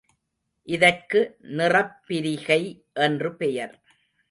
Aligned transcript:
இதற்கு 0.67 1.19
நிறப் 1.41 2.01
பிரிகை 2.07 2.61
என்று 2.93 3.35
பெயர். 3.35 3.75